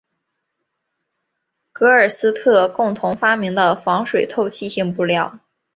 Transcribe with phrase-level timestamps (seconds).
[1.71, 5.37] 戈尔特斯共同发明的防水透气性布料。